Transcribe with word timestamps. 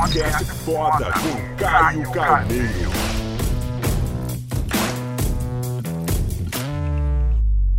Podcast 0.00 0.44
Foda 0.64 1.06
com 1.12 1.56
Caio 1.62 2.10
Carneiro. 2.10 2.90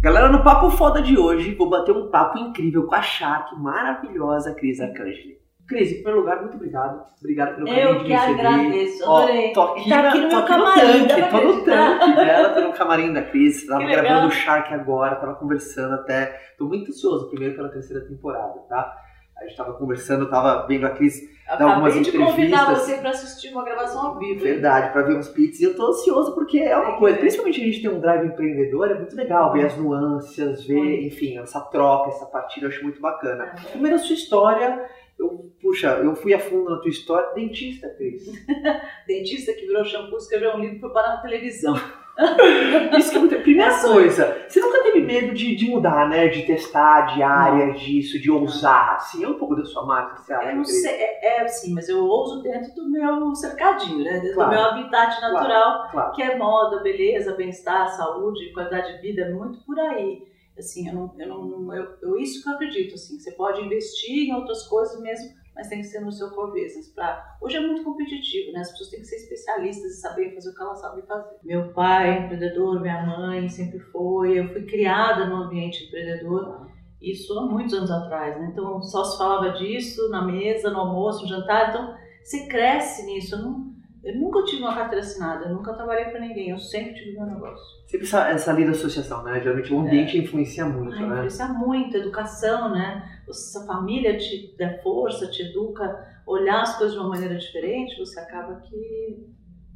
Galera, 0.02 0.30
no 0.30 0.44
Papo 0.44 0.70
Foda 0.70 1.02
de 1.02 1.18
hoje, 1.18 1.56
vou 1.56 1.68
bater 1.68 1.96
um 1.98 2.12
papo 2.12 2.38
incrível 2.38 2.86
com 2.86 2.94
a 2.94 3.02
Shark 3.02 3.56
maravilhosa 3.60 4.54
Cris 4.54 4.80
Arcangeli. 4.80 5.40
Cris, 5.68 5.90
em 5.90 5.96
primeiro 5.96 6.20
lugar, 6.20 6.42
muito 6.42 6.58
obrigado. 6.58 7.02
Obrigado 7.20 7.56
pelo 7.56 7.66
carinho 7.66 7.88
Eu 7.88 7.94
de 7.96 8.04
que 8.04 8.10
me 8.10 8.16
receber. 8.16 8.46
agradeço, 8.48 9.04
Ó, 9.10 9.18
adorei. 9.24 9.54
tô 9.54 9.62
aqui, 9.64 9.90
Tá 9.90 10.10
aqui 10.10 10.20
no 10.20 10.30
tô 10.30 10.36
aqui 10.36 10.52
no 10.52 10.58
camarim, 10.60 11.08
tanque, 11.08 11.30
tô 11.32 11.42
no 11.42 11.66
tanque 11.66 12.16
dela, 12.16 12.50
tô 12.50 12.62
no 12.62 12.74
camarim 12.74 13.14
da 13.14 13.22
Cris. 13.24 13.66
Tava 13.66 13.80
Que 13.86 13.92
gravando 13.96 14.28
o 14.28 14.32
Shark 14.32 14.72
agora, 14.76 15.16
tava 15.16 15.34
conversando 15.34 15.96
até. 15.96 16.40
Tô 16.60 16.68
muito 16.68 16.92
ansioso, 16.92 17.30
primeiro 17.30 17.56
pela 17.56 17.70
terceira 17.70 18.06
temporada, 18.06 18.60
tá? 18.70 18.96
A 19.42 19.46
gente 19.46 19.58
tava 19.58 19.74
conversando, 19.74 20.30
tava 20.30 20.66
vendo 20.68 20.86
a 20.86 20.92
Cris 20.92 21.20
dar 21.58 21.64
algumas 21.70 21.94
Acabei 21.96 22.12
de 22.12 22.18
convidar 22.18 22.62
entrevistas. 22.62 22.78
você 22.86 22.98
para 23.02 23.10
assistir 23.10 23.50
uma 23.52 23.66
gravação 23.66 24.02
ao 24.08 24.20
vivo. 24.20 24.40
Verdade, 24.40 24.94
pra 24.94 25.02
ver 25.02 25.18
uns 25.18 25.28
pits. 25.28 25.60
E 25.60 25.64
eu 25.66 25.76
tô 25.76 25.88
ansioso 25.88 26.34
porque 26.34 26.60
é 26.60 26.78
uma 26.78 26.96
É. 26.96 26.98
coisa, 27.00 27.18
principalmente 27.18 27.60
a 27.60 27.64
gente 27.66 27.82
tem 27.82 27.90
um 27.90 28.00
drive 28.00 28.28
empreendedor, 28.28 28.90
é 28.92 28.94
muito 28.94 29.16
legal 29.16 29.52
ver 29.52 29.66
as 29.66 29.76
nuances, 29.76 30.64
ver, 30.66 31.06
enfim, 31.06 31.38
essa 31.40 31.60
troca, 31.60 32.10
essa 32.10 32.26
partida, 32.28 32.68
eu 32.68 32.70
acho 32.70 32.84
muito 32.84 33.02
bacana. 33.02 33.54
É. 33.58 33.72
Primeiro 33.72 33.96
a 33.96 34.00
sua 34.00 34.14
história, 34.16 34.86
eu, 35.20 35.52
puxa, 35.62 35.90
eu 35.98 36.16
fui 36.16 36.34
a 36.34 36.40
fundo 36.40 36.70
na 36.70 36.78
tua 36.78 36.90
história, 36.90 37.34
dentista, 37.34 37.90
Cris. 37.98 38.24
Dentista 39.08 39.52
que 39.54 39.66
virou 39.66 39.84
shampoo, 39.84 40.18
escreveu 40.18 40.52
um 40.56 40.60
livro 40.60 40.80
para 40.80 40.90
parar 40.90 41.16
na 41.16 41.22
televisão. 41.22 41.76
Isso 42.98 43.12
que 43.12 43.18
é 43.18 43.20
muito... 43.20 43.42
Primeira 43.42 43.76
coisa, 43.82 44.46
você 44.48 44.60
nunca 44.62 44.84
teve 44.84 45.02
medo 45.02 45.34
de, 45.34 45.56
de 45.56 45.68
mudar, 45.70 46.08
né? 46.08 46.28
De 46.28 46.44
testar, 46.44 47.14
de 47.14 47.24
área, 47.24 47.74
disso, 47.74 48.20
de 48.20 48.30
ousar, 48.30 48.96
assim, 48.96 49.24
é 49.24 49.28
um 49.28 49.34
pouco 49.34 49.56
da 49.56 49.66
sua 49.66 49.86
marca, 49.86 50.22
você 50.22 50.34
acha, 50.34 50.50
Eu 50.50 50.56
não 50.58 50.64
Cris? 50.64 50.82
sei, 50.82 50.92
é, 50.92 51.38
é 51.38 51.42
assim, 51.42 51.74
mas 51.74 51.90
eu 51.90 52.06
ouso 52.06 52.42
dentro 52.44 52.74
do 52.76 52.90
meu 52.90 53.34
cercadinho, 53.36 54.04
né? 54.04 54.20
Dentro 54.20 54.36
Claro. 54.36 54.50
do 54.52 54.56
meu 54.56 54.66
habitat 54.66 55.20
natural, 55.22 55.90
Claro. 55.92 56.12
que 56.14 56.22
é 56.22 56.38
moda, 56.38 56.82
beleza, 56.84 57.34
bem-estar, 57.36 57.90
saúde, 57.90 58.54
qualidade 58.54 58.96
de 58.96 59.02
vida, 59.02 59.24
é 59.24 59.30
muito 59.34 59.60
por 59.66 59.80
aí. 59.80 60.24
Assim, 60.58 60.88
eu 60.88 60.94
não, 60.94 61.14
eu 61.18 61.28
não, 61.28 61.74
eu, 61.76 61.88
eu- 62.04 62.18
isso 62.20 62.44
que 62.44 62.50
eu 62.50 62.54
acredito, 62.54 62.94
assim, 62.96 63.18
você 63.18 63.32
pode 63.32 63.62
investir 63.62 64.30
em 64.30 64.34
outras 64.36 64.68
coisas 64.68 65.02
mesmo, 65.02 65.30
mas 65.56 65.68
tem 65.68 65.80
que 65.80 65.88
ser 65.88 66.00
no 66.00 66.12
seu 66.12 66.30
core 66.32 66.62
business. 66.62 66.90
Pra... 66.94 67.38
Hoje 67.42 67.58
é 67.58 67.60
muito 67.60 67.84
competitivo, 67.84 68.52
né? 68.54 68.62
As 68.62 68.72
pessoas 68.72 68.90
têm 68.90 69.00
que 69.02 69.06
ser 69.06 69.18
especialistas 69.18 69.92
e 69.92 70.02
saber 70.02 70.34
fazer 70.34 70.50
o 70.50 70.56
que 70.56 70.62
elas 70.62 70.80
sabem 70.80 71.06
fazer. 71.06 71.36
Meu 71.44 71.74
pai 71.74 72.10
é 72.10 72.20
empreendedor, 72.24 72.82
minha 72.82 73.06
mãe 73.06 73.48
sempre 73.50 73.80
foi, 73.80 74.40
eu 74.40 74.48
fui 74.50 74.66
criada 74.66 75.26
num 75.26 75.44
ambiente 75.44 75.86
empreendedor, 75.86 76.68
isso 77.02 77.38
há 77.38 77.46
muitos 77.46 77.74
anos 77.74 77.90
atrás, 77.90 78.40
né? 78.40 78.50
Então 78.52 78.82
só 78.82 79.04
se 79.04 79.18
falava 79.18 79.52
disso 79.58 80.10
na 80.10 80.24
mesa, 80.24 80.70
no 80.70 80.80
almoço, 80.80 81.24
no 81.24 81.30
jantar, 81.30 81.70
então 81.70 81.96
você 82.24 82.48
cresce 82.48 83.06
nisso. 83.06 83.36
Eu, 83.36 83.42
não, 83.42 83.72
eu 84.04 84.16
nunca 84.20 84.44
tive 84.44 84.62
uma 84.62 84.76
carteira 84.76 85.04
assinada, 85.04 85.46
eu 85.46 85.56
nunca 85.56 85.74
trabalhei 85.74 86.06
para 86.06 86.20
ninguém, 86.20 86.52
eu 86.52 86.60
sempre 86.60 86.94
tive 86.94 87.14
meu 87.14 87.26
negócio. 87.26 87.66
Sempre 87.88 88.06
essa, 88.06 88.30
essa 88.30 88.54
lei 88.54 88.66
da 88.66 88.72
associação, 88.72 89.24
né? 89.24 89.40
Geralmente 89.42 89.74
o 89.74 89.80
ambiente 89.80 90.18
influencia 90.18 90.66
muito, 90.66 90.94
Ai, 90.94 91.08
né? 91.08 91.14
influencia 91.14 91.48
muito, 91.48 91.98
educação, 91.98 92.70
né? 92.70 93.21
Se 93.34 93.58
a 93.58 93.66
família 93.66 94.18
te 94.18 94.56
dá 94.58 94.78
força, 94.84 95.28
te 95.30 95.42
educa, 95.44 96.08
olhar 96.28 96.62
as 96.62 96.78
coisas 96.78 96.94
de 96.96 97.00
uma 97.00 97.10
maneira 97.10 97.36
diferente, 97.38 97.98
você 98.00 98.20
acaba 98.20 98.56
que 98.62 99.32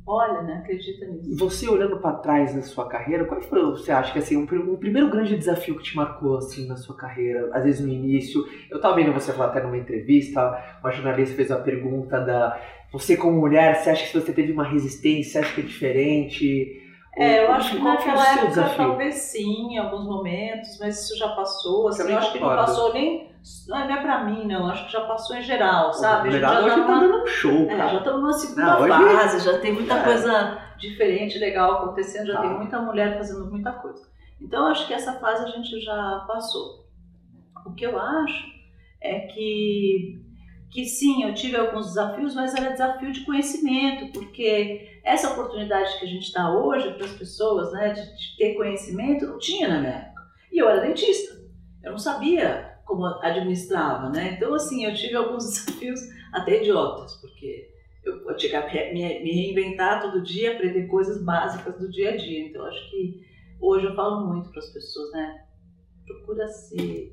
olha, 0.08 0.42
né? 0.44 0.60
Acredita 0.64 1.04
E 1.06 1.10
nisso. 1.10 1.38
você 1.38 1.68
olhando 1.68 1.98
pra 1.98 2.14
trás 2.14 2.56
na 2.56 2.62
sua 2.62 2.88
carreira, 2.88 3.26
qual 3.26 3.42
foi, 3.42 3.60
você 3.72 3.92
acha 3.92 4.14
que 4.14 4.20
assim, 4.20 4.38
um, 4.38 4.46
pr- 4.46 4.56
um 4.62 4.76
primeiro 4.78 5.10
grande 5.10 5.36
desafio 5.36 5.76
que 5.78 5.84
te 5.84 5.96
marcou 5.96 6.38
assim 6.38 6.68
na 6.68 6.78
sua 6.78 6.96
carreira, 6.96 7.50
às 7.54 7.64
vezes 7.64 7.82
no 7.82 7.92
início? 7.92 8.44
Eu 8.70 8.80
tava 8.80 8.96
vendo 8.96 9.12
você 9.14 9.34
falar 9.34 9.50
até 9.50 9.64
numa 9.64 9.78
entrevista, 9.78 10.80
uma 10.82 10.92
jornalista 10.92 11.36
fez 11.36 11.50
a 11.50 11.58
pergunta 11.60 12.20
da 12.22 12.60
você 12.92 13.18
como 13.18 13.40
mulher, 13.40 13.76
você 13.76 13.90
acha 13.90 14.04
que 14.04 14.10
se 14.12 14.22
você 14.22 14.32
teve 14.32 14.52
uma 14.54 14.64
resistência, 14.64 15.32
você 15.32 15.38
acha 15.40 15.56
que 15.56 15.62
é 15.62 15.64
diferente? 15.66 16.82
É, 17.18 17.46
eu 17.46 17.52
acho 17.54 17.72
que 17.72 17.78
o 17.78 17.84
naquela 17.84 18.32
época 18.34 18.48
desafio? 18.48 18.78
talvez 18.88 19.16
sim, 19.16 19.74
em 19.74 19.78
alguns 19.78 20.06
momentos, 20.06 20.78
mas 20.80 21.04
isso 21.04 21.18
já 21.18 21.30
passou. 21.30 21.88
Assim, 21.88 22.12
eu 22.12 22.18
acho 22.18 22.32
que 22.34 22.40
não 22.40 22.50
passou 22.50 22.94
nem. 22.94 23.34
Não 23.68 23.78
é, 23.78 23.92
é 23.92 23.98
pra 24.02 24.24
mim, 24.24 24.46
não. 24.48 24.68
Acho 24.68 24.86
que 24.88 24.92
já 24.94 25.02
passou 25.02 25.36
em 25.36 25.42
geral, 25.44 25.94
sabe? 25.94 26.14
Na 26.16 26.20
A 26.20 26.24
gente 26.24 26.32
verdade, 26.42 26.56
já 26.56 26.66
hoje 26.66 26.76
tá 26.76 26.88
tá 26.88 26.96
numa- 26.96 27.08
dando 27.08 27.24
um 27.24 27.28
show, 27.28 27.52
É, 27.70 27.78
cara. 27.78 27.90
já 27.90 27.98
estamos 28.00 28.22
numa 28.22 28.34
segunda 28.34 28.66
Não, 28.66 28.82
hoje- 28.82 29.16
fase, 29.18 29.46
já 29.46 29.60
tem 29.60 29.74
muita 29.74 29.94
É. 29.96 30.04
coisa 30.04 30.58
diferente, 30.78 31.38
legal 31.38 31.72
acontecendo, 31.74 32.28
já 32.28 32.34
Tá. 32.36 32.42
tem 32.42 32.58
muita 32.58 32.80
mulher 32.82 33.18
fazendo 33.18 33.46
muita 33.50 33.72
coisa. 33.72 34.04
Então 34.42 34.68
acho 34.68 34.88
que 34.88 34.94
essa 34.94 35.14
fase 35.14 35.44
a 35.44 35.48
gente 35.48 35.80
já 35.82 36.24
passou. 36.28 36.86
O 37.66 37.74
que 37.74 37.86
eu 37.86 38.00
acho 38.00 38.46
é 39.02 39.20
que, 39.22 40.20
que 40.72 40.86
sim, 40.86 41.24
eu 41.24 41.34
tive 41.34 41.56
alguns 41.56 41.88
desafios, 41.88 42.36
mas 42.36 42.54
era 42.56 42.72
desafio 42.72 43.12
de 43.12 43.22
conhecimento, 43.26 44.12
porque 44.12 45.00
essa 45.04 45.30
oportunidade 45.32 45.98
que 46.00 46.06
a 46.06 46.08
gente 46.08 46.34
dá 46.34 46.52
hoje 46.52 46.92
para 46.94 47.06
as 47.06 47.14
pessoas, 47.14 47.72
né, 47.74 47.90
de, 47.94 48.02
de 48.02 48.38
ter 48.38 48.56
conhecimento, 48.56 49.26
não 49.28 49.38
tinha 49.38 49.68
na 49.68 49.80
minha 49.80 49.92
época. 49.94 50.22
E 50.52 50.58
eu 50.62 50.68
era 50.70 50.82
dentista, 50.82 51.36
eu 51.84 51.92
não 51.92 51.98
sabia 52.00 52.75
como 52.86 53.06
administrava, 53.06 54.10
né? 54.10 54.34
Então, 54.34 54.54
assim, 54.54 54.86
eu 54.86 54.94
tive 54.94 55.16
alguns 55.16 55.46
desafios 55.50 56.00
até 56.32 56.62
idiotas, 56.62 57.16
porque 57.16 57.70
eu, 58.04 58.36
tinha 58.36 58.62
que 58.62 58.94
me, 58.94 59.02
reinventar 59.02 60.02
todo 60.02 60.24
dia, 60.24 60.54
aprender 60.54 60.88
coisas 60.88 61.24
básicas 61.24 61.78
do 61.80 61.90
dia 61.90 62.12
a 62.12 62.18
dia. 62.18 62.48
Então, 62.48 62.64
acho 62.66 62.90
que 62.92 63.26
hoje 63.60 63.88
eu 63.88 63.96
falo 63.96 64.28
muito 64.28 64.50
para 64.52 64.60
as 64.60 64.70
pessoas, 64.72 65.12
né? 65.12 65.46
Procura 66.06 66.48
se, 66.48 67.12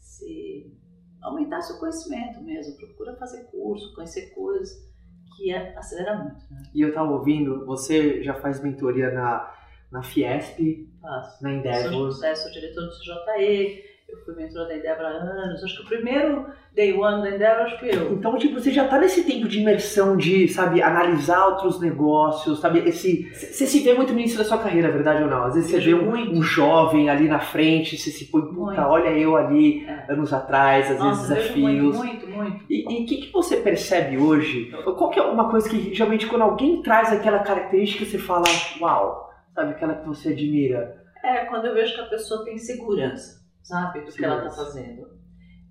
se 0.00 0.76
aumentar 1.22 1.62
seu 1.62 1.78
conhecimento 1.78 2.42
mesmo, 2.42 2.76
procura 2.76 3.16
fazer 3.16 3.44
curso, 3.44 3.94
conhecer 3.94 4.34
coisas 4.34 4.92
que 5.36 5.52
acelera 5.52 6.16
muito, 6.16 6.44
né? 6.50 6.62
E 6.74 6.80
eu 6.80 6.92
tava 6.92 7.12
ouvindo, 7.12 7.64
você 7.64 8.22
já 8.22 8.34
faz 8.34 8.60
mentoria 8.60 9.10
na, 9.12 9.52
na 9.90 10.02
Fiesp, 10.02 10.88
Faço. 11.00 11.42
na 11.42 11.52
Endeavor. 11.52 12.12
sou, 12.12 12.24
é, 12.24 12.34
sou 12.34 12.50
diretor 12.50 12.82
do 12.82 12.90
CJE, 12.90 13.93
eu 14.08 14.18
fui 14.24 14.34
mentora 14.34 14.68
da 14.68 14.76
Endeavor 14.76 15.06
há 15.06 15.08
anos. 15.08 15.62
Acho 15.64 15.76
que 15.78 15.82
o 15.82 15.86
primeiro 15.86 16.46
day 16.74 16.92
one 16.92 17.22
da 17.22 17.34
Endeavor 17.34 17.62
acho 17.66 17.78
que 17.78 17.86
eu. 17.88 18.12
Então, 18.12 18.36
tipo, 18.38 18.60
você 18.60 18.70
já 18.70 18.86
tá 18.86 18.98
nesse 18.98 19.24
tempo 19.24 19.48
de 19.48 19.60
imersão, 19.60 20.16
de, 20.16 20.46
sabe, 20.48 20.80
analisar 20.82 21.46
outros 21.46 21.80
negócios, 21.80 22.60
sabe, 22.60 22.80
esse... 22.88 23.28
Você 23.32 23.66
se 23.66 23.80
vê 23.80 23.94
muito 23.94 24.12
no 24.12 24.18
início 24.20 24.38
da 24.38 24.44
sua 24.44 24.58
carreira, 24.58 24.90
verdade 24.90 25.22
ou 25.22 25.28
não? 25.28 25.44
Às 25.44 25.54
vezes 25.54 25.70
você 25.70 25.80
vê 25.80 25.94
um, 25.94 26.12
um 26.38 26.42
jovem 26.42 27.08
ali 27.10 27.28
na 27.28 27.38
frente, 27.40 27.96
você 27.96 28.10
se 28.10 28.26
põe, 28.26 28.42
puta, 28.42 28.86
olha 28.86 29.08
eu 29.10 29.36
ali, 29.36 29.84
É. 29.86 30.12
anos 30.12 30.32
atrás, 30.32 30.90
às 30.90 30.98
Nossa, 30.98 31.34
vezes 31.34 31.48
vejo 31.50 31.60
muito, 31.60 31.90
desafios. 31.90 31.96
muito, 31.96 32.28
muito. 32.28 32.64
E 32.70 33.02
o 33.02 33.06
que, 33.06 33.16
que 33.16 33.32
você 33.32 33.56
percebe 33.56 34.18
hoje? 34.18 34.70
Qual 34.84 35.10
que 35.10 35.18
é 35.18 35.22
uma 35.22 35.50
coisa 35.50 35.68
que, 35.68 35.94
geralmente, 35.94 36.26
quando 36.26 36.42
alguém 36.42 36.82
traz 36.82 37.12
aquela 37.12 37.38
característica, 37.40 38.04
você 38.04 38.18
fala, 38.18 38.44
uau, 38.80 39.30
sabe, 39.54 39.70
aquela 39.72 39.94
que 39.94 40.06
você 40.06 40.28
admira? 40.30 41.02
É 41.24 41.46
quando 41.46 41.64
eu 41.66 41.74
vejo 41.74 41.94
que 41.94 42.00
a 42.02 42.06
pessoa 42.06 42.44
tem 42.44 42.58
segurança, 42.58 43.42
sabe, 43.64 44.02
do 44.02 44.12
que 44.12 44.24
ela 44.24 44.46
está 44.46 44.50
fazendo. 44.50 45.08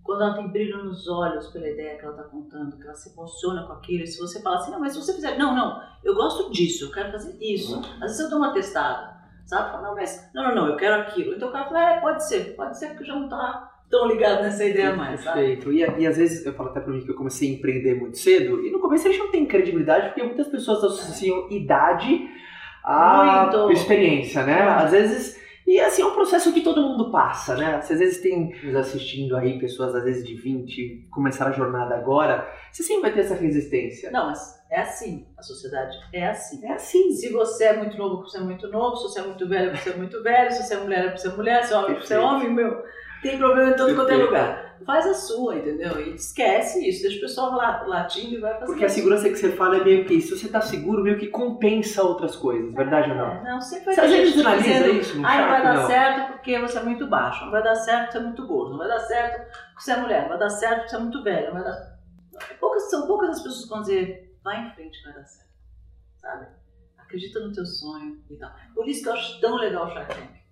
Quando 0.04 0.24
ela 0.24 0.34
tem 0.34 0.52
brilho 0.52 0.84
nos 0.84 1.08
olhos 1.08 1.48
pela 1.48 1.70
ideia 1.70 1.98
que 1.98 2.04
ela 2.04 2.16
está 2.16 2.28
contando, 2.28 2.78
que 2.78 2.84
ela 2.84 2.94
se 2.94 3.14
emociona 3.14 3.66
com 3.66 3.74
aquilo, 3.74 4.04
e 4.04 4.08
se 4.08 4.20
você 4.20 4.42
fala 4.42 4.58
assim, 4.58 4.72
não, 4.72 4.80
mas 4.80 4.92
se 4.92 5.00
você 5.00 5.14
fizer, 5.14 5.38
não, 5.38 5.56
não, 5.56 5.80
eu 6.04 6.14
gosto 6.14 6.52
disso, 6.52 6.86
eu 6.86 6.92
quero 6.92 7.12
fazer 7.12 7.38
isso. 7.40 7.80
Às 7.80 8.00
vezes 8.00 8.20
eu 8.20 8.30
dou 8.30 8.40
uma 8.40 8.52
testada, 8.52 9.16
sabe? 9.46 9.72
Fala, 9.72 9.88
não, 9.88 9.96
mas, 9.96 10.30
não, 10.34 10.44
não, 10.44 10.56
não, 10.56 10.68
eu 10.68 10.76
quero 10.76 11.04
aquilo. 11.04 11.34
Então 11.36 11.48
o 11.48 11.52
cara 11.54 11.66
fala, 11.66 11.92
é, 11.92 12.02
pode 12.02 12.28
ser, 12.28 12.56
pode 12.56 12.78
ser 12.78 12.88
porque 12.88 13.06
já 13.06 13.16
não 13.16 13.26
está 13.26 13.72
tão 13.90 14.08
ligado 14.08 14.42
nessa 14.42 14.66
ideia 14.66 14.94
mais, 14.94 15.22
sabe? 15.22 15.40
Perfeito. 15.40 15.72
E, 15.72 16.02
e 16.02 16.08
às 16.08 16.18
vezes, 16.18 16.46
eu 16.46 16.54
falo 16.54 16.70
até 16.70 16.82
pra 16.82 16.92
mim 16.92 17.06
que 17.06 17.12
eu 17.12 17.16
comecei 17.16 17.50
a 17.50 17.54
empreender 17.54 17.96
muito 17.96 18.18
cedo, 18.18 18.66
e 18.66 18.72
no 18.72 18.80
começo 18.80 19.08
a 19.08 19.12
gente 19.12 19.24
não 19.24 19.32
tem 19.32 19.46
credibilidade, 19.46 20.08
porque 20.08 20.24
muitas 20.24 20.48
pessoas 20.48 20.84
associam 20.84 21.48
idade 21.50 22.28
à 22.84 23.46
Muito. 23.46 23.72
experiência, 23.72 24.44
né? 24.44 24.64
Às 24.64 24.92
vezes... 24.92 25.43
E 25.74 25.80
assim, 25.80 26.04
é 26.04 26.06
um 26.06 26.14
processo 26.14 26.54
que 26.54 26.62
todo 26.62 26.84
mundo 26.84 27.10
passa, 27.10 27.58
né? 27.58 27.82
Se 27.82 27.94
às 27.94 27.98
vezes 27.98 28.22
tem 28.22 28.54
nos 28.64 28.76
assistindo 28.76 29.36
aí, 29.36 29.58
pessoas 29.58 29.96
às 29.96 30.04
vezes 30.04 30.24
de 30.24 30.36
20, 30.36 31.08
começaram 31.10 31.50
a 31.50 31.56
jornada 31.56 31.96
agora, 31.96 32.48
você 32.72 32.84
sempre 32.84 33.02
vai 33.02 33.12
ter 33.12 33.22
essa 33.22 33.34
resistência. 33.34 34.12
Não, 34.12 34.28
mas 34.28 34.64
é 34.70 34.82
assim, 34.82 35.26
a 35.36 35.42
sociedade 35.42 35.98
é 36.14 36.28
assim. 36.28 36.64
É 36.64 36.74
assim. 36.74 37.10
Se 37.14 37.30
você 37.30 37.64
é 37.64 37.74
muito 37.76 37.98
novo, 37.98 38.22
você 38.22 38.38
é 38.38 38.42
muito 38.42 38.68
novo. 38.68 38.98
Se 38.98 39.04
você 39.04 39.22
é 39.22 39.24
muito 39.24 39.50
velho, 39.50 39.76
você 39.76 39.90
é 39.90 39.96
muito 39.96 40.22
velho. 40.22 40.52
Se 40.52 40.62
você 40.62 40.76
é 40.76 40.78
mulher, 40.78 41.18
você 41.18 41.28
é 41.28 41.32
mulher. 41.32 41.64
Se 41.66 41.74
é 41.74 41.78
homem, 41.78 41.88
você 41.96 42.14
é 42.14 42.18
Perfeito. 42.18 42.24
homem, 42.24 42.54
meu. 42.54 42.84
Tem 43.24 43.38
problema 43.40 43.72
em 43.72 43.76
todo 43.76 43.96
quanto 43.96 44.12
é 44.12 44.18
Perfeito. 44.18 44.26
lugar. 44.28 44.73
Faz 44.86 45.06
a 45.06 45.14
sua, 45.14 45.56
entendeu? 45.56 46.00
E 46.00 46.16
esquece 46.16 46.88
isso. 46.88 47.02
Deixa 47.02 47.18
o 47.18 47.22
pessoal 47.22 47.52
latindo 47.88 48.36
e 48.36 48.40
vai 48.40 48.54
fazer 48.54 48.66
Porque 48.66 48.86
a 48.86 48.90
segurança 48.90 49.30
que 49.30 49.36
você 49.36 49.52
fala 49.52 49.78
é 49.78 49.84
meio 49.84 50.06
que, 50.06 50.20
se 50.22 50.38
você 50.38 50.48
tá 50.48 50.62
seguro, 50.62 51.04
meio 51.04 51.18
que 51.18 51.28
compensa 51.28 52.04
outras 52.04 52.36
coisas, 52.36 52.74
verdade 52.74 53.12
ou 53.12 53.18
não? 53.18 53.32
É, 53.32 53.44
não, 53.44 53.62
sempre 53.62 53.86
vai 53.86 53.96
ter 53.96 54.08
vezes 54.08 54.34
gente 54.34 54.48
analisa 54.48 54.68
dizendo, 54.68 55.00
isso 55.00 55.18
no 55.18 55.26
Ai, 55.28 55.42
não 55.42 55.50
vai 55.50 55.64
dar 55.64 55.76
não? 55.76 55.88
certo 55.88 56.32
porque 56.34 56.60
você 56.60 56.78
é 56.78 56.84
muito 56.84 57.08
baixo. 57.08 57.46
Não 57.46 57.52
vai 57.52 57.64
dar 57.64 57.76
certo 57.76 58.02
porque 58.04 58.12
você 58.12 58.18
é 58.18 58.28
muito 58.28 58.48
gordo. 58.48 58.72
Não 58.72 58.78
vai 58.78 58.88
dar 58.88 59.00
certo 59.00 59.38
porque 59.38 59.84
você 59.84 59.92
é 59.92 59.98
mulher. 59.98 60.22
Não 60.22 60.30
vai 60.30 60.40
dar 60.40 60.50
certo 60.50 60.76
porque 60.76 60.90
você 60.90 60.96
é 60.96 61.00
muito 61.00 61.24
velho. 61.24 61.46
Não 61.48 61.54
vai 61.54 61.64
dar... 61.64 62.00
poucas, 62.60 62.90
são 62.90 63.08
poucas 63.08 63.30
as 63.30 63.42
pessoas 63.42 63.64
que 63.64 63.70
vão 63.70 63.82
dizer, 63.82 64.38
vai 64.44 64.68
em 64.68 64.72
frente, 64.74 65.04
vai 65.04 65.14
dar 65.14 65.26
certo. 65.26 65.50
Sabe? 66.18 66.48
Acredita 66.98 67.40
no 67.40 67.52
teu 67.52 67.66
sonho 67.66 68.22
e 68.30 68.36
tal. 68.38 68.52
Por 68.74 68.88
isso 68.88 69.04
que 69.04 69.10
eu 69.10 69.14
acho 69.14 69.40
tão 69.40 69.56
legal 69.56 69.86
o 69.86 69.90
Shark 69.92 70.16
Tank. 70.16 70.44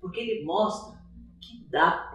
Porque 0.00 0.20
ele 0.20 0.44
mostra 0.44 0.98
que 1.40 1.66
dá 1.70 2.09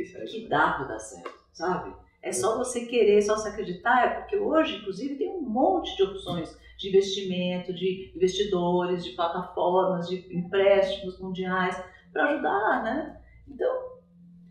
é 0.00 0.24
que 0.24 0.48
dá 0.48 0.72
pra 0.72 0.86
dar 0.86 0.98
certo, 0.98 1.32
sabe? 1.52 1.94
É 2.22 2.32
só 2.32 2.56
você 2.56 2.86
querer, 2.86 3.20
só 3.22 3.36
se 3.36 3.48
acreditar, 3.48 4.04
é 4.04 4.08
porque 4.20 4.36
hoje, 4.36 4.76
inclusive, 4.76 5.16
tem 5.16 5.30
um 5.30 5.42
monte 5.42 5.94
de 5.96 6.02
opções 6.02 6.58
de 6.78 6.88
investimento, 6.88 7.72
de 7.72 8.12
investidores, 8.16 9.04
de 9.04 9.10
plataformas, 9.10 10.08
de 10.08 10.26
empréstimos 10.34 11.20
mundiais 11.20 11.80
para 12.12 12.30
ajudar, 12.30 12.82
né? 12.82 13.20
Então, 13.46 13.72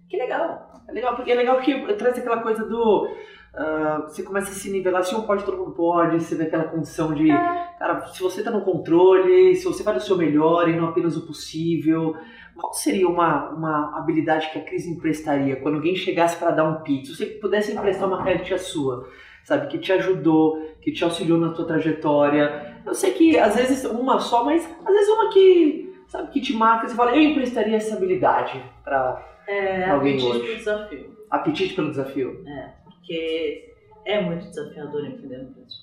que 0.08 0.18
legal. 0.18 0.84
É 0.88 0.92
legal 0.92 1.16
porque 1.16 1.32
é 1.32 1.36
legal 1.36 1.56
porque 1.56 1.94
traz 1.96 2.18
aquela 2.18 2.42
coisa 2.42 2.66
do 2.66 3.10
Uh, 3.54 4.02
você 4.08 4.24
começa 4.24 4.50
a 4.50 4.54
se 4.54 4.72
nivelar, 4.72 5.04
se 5.04 5.14
um 5.14 5.22
pode, 5.22 5.44
todo 5.44 5.60
mundo 5.60 5.74
pode, 5.74 6.20
você 6.20 6.34
vê 6.34 6.46
aquela 6.46 6.64
condição 6.64 7.14
de, 7.14 7.30
É. 7.30 7.63
cara, 7.80 8.06
se 8.08 8.22
você 8.22 8.44
tá 8.44 8.52
no 8.52 8.62
controle, 8.62 9.56
se 9.56 9.66
você 9.66 9.84
vai 9.84 9.94
do 9.94 10.00
seu 10.02 10.18
melhor 10.18 10.68
e 10.70 10.76
não 10.76 10.90
apenas 10.90 11.16
o 11.18 11.26
possível, 11.26 12.16
qual 12.56 12.74
seria 12.74 13.08
uma, 13.08 13.50
uma 13.50 13.98
habilidade 13.98 14.50
que 14.52 14.60
a 14.60 14.64
Cris 14.64 14.86
emprestaria 14.86 15.56
quando 15.58 15.76
alguém 15.76 15.96
chegasse 15.96 16.38
para 16.38 16.52
dar 16.52 16.64
um 16.66 16.82
pitch? 16.84 17.06
Se 17.08 17.16
você 17.16 17.26
pudesse 17.26 17.72
emprestar 17.74 18.08
uma 18.08 18.22
crédito 18.24 18.58
sua, 18.60 19.08
sabe, 19.44 19.68
que 19.68 19.78
te 19.80 19.92
ajudou, 19.92 20.60
que 20.82 20.92
te 20.92 21.04
auxiliou 21.04 21.38
na 21.40 21.52
tua 21.52 21.66
trajetória, 21.66 22.78
eu 22.86 22.94
sei 22.94 23.12
que 23.12 23.38
às 23.40 23.56
vezes 23.56 23.84
uma 23.86 24.20
só, 24.20 24.44
mas 24.46 24.64
às 24.86 24.94
vezes 24.94 25.10
uma 25.10 25.30
que, 25.34 25.94
sabe, 26.08 26.32
que 26.32 26.42
te 26.42 26.54
marca, 26.54 26.88
você 26.88 26.96
fala, 26.96 27.16
eu 27.16 27.22
emprestaria 27.22 27.76
essa 27.78 27.96
habilidade 27.96 28.62
para 28.84 29.22
É, 29.48 29.90
Alguém 29.90 30.14
apetite 30.14 30.32
hoje. 30.32 30.46
pro 30.48 30.56
desafio. 30.58 31.18
apetite 31.30 31.74
pelo 31.74 31.90
desafio. 31.90 32.44
Porque 32.86 33.73
é 34.06 34.22
muito 34.22 34.48
desafiador 34.48 35.06
empreender 35.06 35.38
no 35.40 35.52
Brasil. 35.52 35.80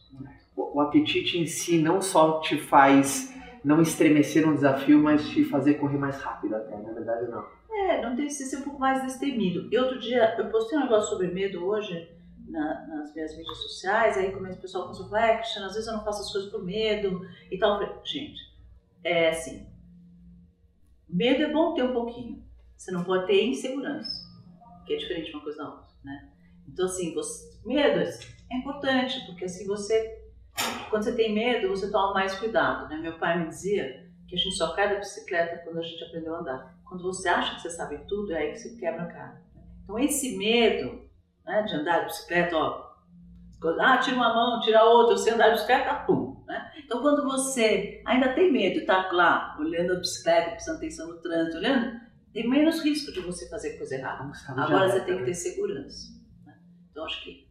o 0.57 0.81
apetite 0.81 1.39
em 1.39 1.47
si 1.47 1.81
não 1.81 2.01
só 2.01 2.41
te 2.41 2.57
faz 2.59 3.35
não 3.65 3.81
estremecer 3.83 4.47
no 4.47 4.55
desafio, 4.55 5.03
mas 5.03 5.29
te 5.29 5.45
fazer 5.45 5.75
correr 5.75 5.99
mais 5.99 6.17
rápido 6.21 6.55
até, 6.57 6.77
na 6.77 6.93
verdade 6.93 7.31
não. 7.31 7.45
É, 7.71 8.03
não 8.03 8.17
tem 8.17 8.27
que 8.27 8.33
ser 8.33 8.57
um 8.59 8.63
pouco 8.63 8.79
mais 8.81 9.03
destemido. 9.03 9.69
E 9.73 9.79
outro 9.79 9.99
dia, 9.99 10.35
eu 10.39 10.51
postei 10.51 10.79
um 10.79 10.83
negócio 10.83 11.11
sobre 11.11 11.29
medo 11.29 11.65
hoje 11.67 12.11
na- 12.49 12.87
nas 12.87 13.15
minhas 13.15 13.37
mídias 13.37 13.59
sociais, 13.59 14.17
aí 14.19 14.33
começa 14.33 14.59
o 14.59 14.63
pessoal 14.63 14.85
começou 14.85 15.07
a 15.07 15.09
falar, 15.11 15.27
é, 15.29 15.37
Cristiano, 15.39 15.67
às 15.67 15.75
vezes 15.75 15.89
eu 15.89 15.97
não 15.97 16.05
faço 16.05 16.23
as 16.23 16.33
coisas 16.33 16.51
por 16.51 16.65
medo 16.65 17.21
e 17.51 17.59
tal. 17.59 17.79
Falei, 17.79 17.95
gente, 18.05 18.41
é 19.05 19.29
assim, 19.31 19.67
medo 21.09 21.43
é 21.43 21.53
bom 21.53 21.75
ter 21.75 21.83
um 21.83 21.93
pouquinho. 21.93 22.43
Você 22.77 22.91
não 22.91 23.05
pode 23.05 23.27
ter 23.27 23.45
insegurança, 23.45 24.11
que 24.87 24.95
é 24.95 24.97
diferente 24.97 25.33
uma 25.33 25.43
coisa 25.43 25.59
da 25.59 25.69
outra, 25.69 25.87
né? 26.03 26.29
Então, 26.73 26.87
assim, 26.87 27.15
você, 27.15 27.59
medo 27.65 28.01
é 28.01 28.57
importante, 28.57 29.25
porque 29.27 29.45
assim 29.45 29.67
você, 29.67 30.23
quando 30.89 31.05
você 31.05 31.15
tem 31.15 31.35
medo, 31.35 31.69
você 31.69 31.91
toma 31.91 32.15
mais 32.15 32.35
cuidado, 32.39 32.89
né? 32.89 32.97
Meu 32.97 33.19
pai 33.19 33.39
me 33.39 33.49
dizia 33.49 34.09
que 34.29 34.35
a 34.35 34.39
gente 34.39 34.55
só 34.57 34.75
cai 34.75 34.89
da 34.89 34.99
bicicleta 34.99 35.63
quando 35.65 35.79
a 35.79 35.83
gente 35.83 36.03
aprendeu 36.05 36.35
a 36.35 36.39
andar. 36.41 36.81
Quando 36.89 37.03
você 37.03 37.29
acha 37.29 37.57
que 37.57 37.63
você 37.63 37.71
sabe 37.71 37.99
tudo, 38.09 38.33
é 38.33 38.39
aí 38.39 38.53
que 38.53 38.59
você 38.59 38.77
quebra 38.77 39.03
a 39.03 39.07
cara. 39.07 39.43
Então, 39.85 39.99
esse 39.99 40.37
medo 40.37 41.03
né, 41.45 41.63
de 41.63 41.75
andar 41.75 42.01
de 42.01 42.07
bicicleta, 42.07 42.57
ó, 42.57 42.91
ah, 43.81 43.99
tira 43.99 44.17
uma 44.17 44.33
mão, 44.33 44.61
tira 44.61 44.81
a 44.81 44.85
outra, 44.85 45.17
você 45.17 45.31
andar 45.31 45.49
de 45.49 45.55
bicicleta, 45.55 45.95
pum. 46.07 46.43
Né? 46.47 46.73
Então, 46.79 47.01
quando 47.03 47.25
você 47.25 48.03
ainda 48.07 48.33
tem 48.33 48.53
medo, 48.53 48.85
tá 48.87 49.11
lá, 49.13 49.57
olhando 49.59 49.95
a 49.95 49.97
bicicleta, 49.97 50.53
prestando 50.53 50.79
atenção 50.79 51.09
no 51.09 51.21
trânsito, 51.21 51.59
olhando, 51.59 52.01
tem 52.33 52.49
menos 52.49 52.81
risco 52.83 53.13
de 53.13 53.21
você 53.21 53.49
fazer 53.49 53.77
coisa 53.77 53.97
errada. 53.97 54.31
Agora 54.49 54.89
você 54.89 55.01
tem 55.01 55.15
que 55.15 55.21
né? 55.21 55.27
ter 55.27 55.35
segurança. 55.35 56.20
Então, 57.01 57.07
acho 57.07 57.25
que 57.25 57.47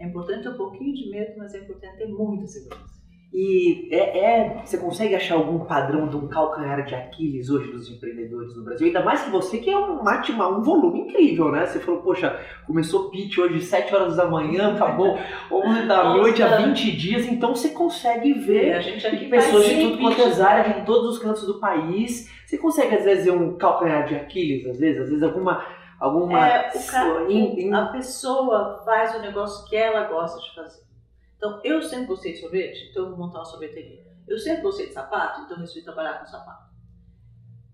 é 0.00 0.06
importante 0.06 0.42
ter 0.42 0.48
um 0.48 0.56
pouquinho 0.56 0.92
de 0.92 1.08
medo, 1.08 1.34
mas 1.38 1.54
é 1.54 1.58
importante 1.60 1.98
ter 1.98 2.06
muita 2.08 2.46
segurança. 2.48 2.98
E 3.32 3.88
é, 3.94 4.18
é- 4.18 4.62
você 4.64 4.78
consegue 4.78 5.14
achar 5.14 5.34
algum 5.36 5.60
padrão 5.66 6.08
de 6.08 6.16
um 6.16 6.26
calcanhar 6.28 6.82
de 6.84 6.94
Aquiles 6.94 7.50
hoje 7.50 7.70
dos 7.70 7.88
empreendedores 7.90 8.56
no 8.56 8.64
Brasil? 8.64 8.86
Ainda 8.86 9.04
mais 9.04 9.22
que 9.22 9.30
você 9.30 9.58
que 9.58 9.70
é 9.70 9.78
um, 9.78 10.02
mate- 10.02 10.32
um 10.32 10.62
volume 10.62 11.02
incrível, 11.02 11.52
né? 11.52 11.64
Você 11.66 11.78
falou, 11.78 12.00
poxa, 12.00 12.40
começou 12.66 13.10
pitch 13.10 13.36
hoje 13.38 13.60
7 13.60 13.94
horas 13.94 14.16
da 14.16 14.26
manhã, 14.26 14.74
acabou 14.74 15.16
11 15.52 15.86
da 15.86 16.04
Nossa. 16.04 16.16
noite 16.18 16.42
há 16.42 16.56
20 16.56 16.90
dias, 16.96 17.26
então 17.26 17.54
você 17.54 17.68
consegue 17.68 18.32
ver 18.32 18.72
a 18.72 18.80
gente 18.80 19.06
aqui 19.06 19.26
pessoas 19.28 19.64
de 19.66 19.80
tudo 19.82 19.98
quanto 19.98 20.22
é 20.22 20.28
isso. 20.28 20.42
área, 20.42 20.74
de 20.80 20.86
todos 20.86 21.10
os 21.16 21.18
cantos 21.22 21.46
do 21.46 21.60
país. 21.60 22.28
Você 22.46 22.56
consegue, 22.56 22.96
às 22.96 23.04
vezes, 23.04 23.26
ver 23.26 23.32
um 23.32 23.58
calcanhar 23.58 24.06
de 24.08 24.14
Aquiles, 24.16 24.66
às 24.66 24.78
vezes? 24.80 25.02
Às 25.02 25.08
vezes 25.10 25.22
alguma... 25.22 25.62
alguma 26.00 26.46
É, 26.48 26.70
o 26.76 26.86
cara, 26.86 27.30
em- 27.32 27.60
em- 27.60 27.74
a 27.74 27.86
pessoa 27.86 28.82
faz 28.84 29.14
o 29.14 29.20
negócio 29.20 29.68
que 29.68 29.76
ela 29.76 30.06
gosta 30.08 30.40
de 30.40 30.54
fazer. 30.54 30.82
Então, 31.36 31.60
eu 31.64 31.82
sempre 31.82 32.06
gostei 32.06 32.32
de 32.32 32.40
sorvete, 32.40 32.88
então 32.90 33.04
eu 33.04 33.10
vou 33.10 33.18
montar 33.18 33.38
uma 33.38 33.44
sorveteria. 33.44 34.06
Eu 34.26 34.38
sempre 34.38 34.62
gostei 34.62 34.86
de 34.88 34.92
sapato, 34.92 35.40
então 35.42 35.56
eu 35.56 35.60
resolvi 35.60 35.82
trabalhar 35.82 36.18
com 36.20 36.26
sapato. 36.26 36.68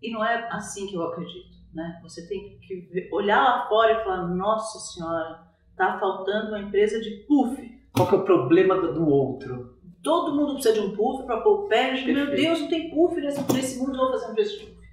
E 0.03 0.11
não 0.13 0.25
é 0.25 0.49
assim 0.53 0.87
que 0.87 0.95
eu 0.95 1.03
acredito, 1.03 1.57
né? 1.73 1.99
Você 2.03 2.29
tem 2.29 2.59
que 2.59 3.09
olhar 3.13 3.43
lá 3.43 3.67
fora 3.69 3.93
e 4.01 4.05
falar, 4.05 4.27
nossa 4.29 4.79
senhora, 4.79 5.41
tá 5.77 5.99
faltando 5.99 6.49
uma 6.49 6.61
empresa 6.61 7.01
de 7.01 7.11
puff. 7.27 7.75
Qual 7.93 8.09
que 8.09 8.15
é 8.15 8.19
o 8.19 8.25
problema 8.25 8.77
do, 8.81 9.09
outro? 9.09 9.79
Todo 10.03 10.35
mundo 10.37 10.55
precisa 10.55 10.75
de 10.75 10.81
um 10.81 10.95
puff 10.95 11.25
para 11.25 11.41
pôr 11.41 11.65
o 11.65 11.69
pé. 11.69 12.05
Meu. 12.05 12.31
Deus, 12.31 12.61
não 12.61 12.69
tem 12.69 12.91
puff 12.91 13.19
nesse, 13.19 13.41
nesse 13.55 13.79
mundo, 13.79 13.95
eu 13.95 13.99
vou 13.99 14.11
fazer 14.13 14.25
uma 14.27 14.33
empresa 14.33 14.51
de 14.59 14.67
puff. 14.67 14.87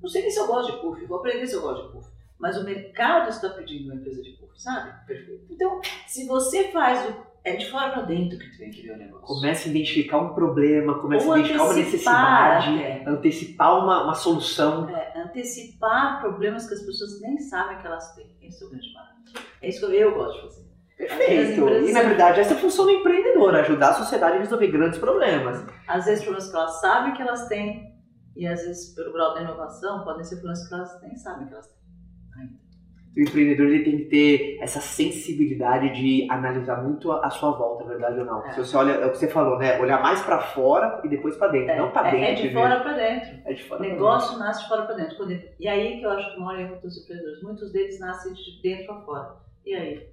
Não 0.00 0.08
sei 0.08 0.22
nem 0.22 0.30
se 0.30 0.38
eu 0.40 0.46
gosto 0.46 0.72
de 0.72 0.78
puff, 0.78 1.04
vou 1.04 1.18
aprender 1.18 1.46
se 1.46 1.54
eu 1.54 1.60
gosto 1.60 1.86
de 1.86 1.92
puff. 1.92 2.10
Mas 2.38 2.56
o 2.56 2.64
mercado 2.64 3.28
está 3.30 3.48
pedindo 3.50 3.86
uma 3.86 3.94
empresa 3.96 4.22
de 4.22 4.30
puff, 4.32 4.52
sabe? 4.60 5.06
Perfeito. 5.06 5.46
Então, 5.50 5.80
se 6.06 6.26
você 6.26 6.68
faz 6.68 7.08
o. 7.08 7.28
É 7.44 7.56
de 7.56 7.70
fora 7.70 7.90
para 7.92 8.02
dentro 8.02 8.38
que 8.38 8.50
tu 8.50 8.58
tem 8.58 8.70
que 8.70 8.82
ver 8.82 8.92
o 8.92 8.96
negócio. 8.98 9.26
Começa 9.26 9.68
a 9.68 9.70
identificar 9.70 10.18
um 10.18 10.34
problema, 10.34 10.98
começa 11.00 11.26
Ou 11.26 11.32
a 11.32 11.38
identificar 11.38 11.64
uma 11.64 11.74
necessidade, 11.74 12.68
até. 12.68 13.04
antecipar 13.08 13.78
uma, 13.78 14.04
uma 14.04 14.14
solução. 14.14 14.88
É, 14.90 15.18
antecipar 15.22 16.20
problemas 16.20 16.68
que 16.68 16.74
as 16.74 16.82
pessoas 16.82 17.20
nem 17.22 17.38
sabem 17.38 17.78
que 17.78 17.86
elas 17.86 18.14
têm. 18.14 18.36
Esse 18.42 18.62
é 18.62 18.66
o 18.66 18.70
grande 18.70 18.92
barato. 18.92 19.48
É 19.62 19.68
isso 19.68 19.78
que 19.80 19.86
eu, 19.86 19.90
eu 19.92 20.14
gosto 20.14 20.34
de 20.34 20.42
fazer. 20.42 20.68
Perfeito. 20.98 21.68
E, 21.68 21.92
na 21.92 22.02
verdade, 22.02 22.40
essa 22.40 22.54
é 22.54 22.56
a 22.56 22.60
função 22.60 22.84
do 22.84 22.90
empreendedor, 22.90 23.54
ajudar 23.54 23.90
a 23.90 23.94
sociedade 23.94 24.36
a 24.36 24.40
resolver 24.40 24.66
grandes 24.66 24.98
problemas. 24.98 25.64
Às 25.86 26.04
vezes, 26.06 26.24
problemas 26.24 26.50
que 26.50 26.56
elas 26.56 26.80
sabem 26.80 27.14
que 27.14 27.22
elas 27.22 27.46
têm, 27.46 27.94
e 28.36 28.46
às 28.46 28.60
vezes, 28.60 28.94
pelo 28.94 29.12
grau 29.12 29.32
da 29.32 29.42
inovação, 29.42 30.04
podem 30.04 30.24
ser 30.24 30.36
problemas 30.36 30.68
que 30.68 30.74
elas 30.74 31.02
nem 31.02 31.16
sabem 31.16 31.46
que 31.46 31.54
elas 31.54 31.66
têm. 31.68 31.77
O 33.18 33.20
empreendedor 33.20 33.66
ele 33.66 33.82
tem 33.82 33.96
que 33.96 34.04
ter 34.04 34.58
essa 34.60 34.80
sensibilidade 34.80 35.92
de 35.92 36.24
analisar 36.30 36.80
muito 36.84 37.10
a, 37.10 37.26
a 37.26 37.30
sua 37.30 37.50
volta, 37.50 37.84
verdade 37.84 38.20
ou 38.20 38.24
não. 38.24 38.46
É. 38.46 38.52
Se 38.52 38.60
você 38.60 38.76
olha, 38.76 38.92
é 38.92 39.06
o 39.06 39.10
que 39.10 39.18
você 39.18 39.26
falou, 39.26 39.58
né? 39.58 39.76
Olhar 39.80 40.00
mais 40.00 40.22
pra 40.22 40.38
fora 40.38 41.00
e 41.02 41.08
depois 41.08 41.36
pra 41.36 41.48
dentro, 41.48 41.76
não 41.76 41.90
pra 41.90 42.06
é, 42.06 42.10
dentro. 42.12 42.26
é 42.26 42.34
de 42.34 42.46
né? 42.46 42.52
fora 42.52 42.80
para 42.80 42.92
dentro. 42.92 43.28
É 43.44 43.52
de 43.52 43.64
fora 43.64 43.80
O 43.80 43.84
negócio 43.84 44.38
nasce 44.38 44.62
de 44.62 44.68
fora 44.68 44.82
para 44.82 44.94
dentro. 44.94 45.16
E 45.58 45.66
aí 45.66 45.98
que 45.98 46.04
eu 46.06 46.10
acho 46.10 46.32
que 46.32 46.40
mora 46.40 46.64
dos 46.80 46.96
empreendedores. 46.96 47.42
Muitos 47.42 47.72
deles 47.72 47.98
nascem 47.98 48.32
de 48.32 48.62
dentro 48.62 48.86
para 48.86 49.00
fora. 49.00 49.36
E 49.66 49.74
aí? 49.74 50.08